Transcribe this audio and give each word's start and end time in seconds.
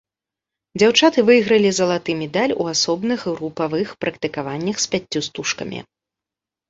Дзяўчаты 0.79 1.19
выйгралі 1.27 1.69
залаты 1.81 2.11
медаль 2.23 2.53
у 2.65 2.69
асобных 2.73 3.27
групавых 3.39 3.87
практыкаваннях 4.07 4.77
з 4.87 4.93
пяццю 4.95 5.21
стужкамі. 5.29 5.79